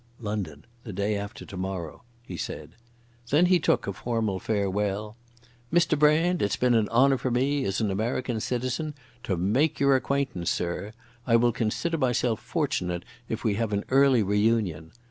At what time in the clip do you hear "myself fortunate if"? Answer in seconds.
11.99-13.43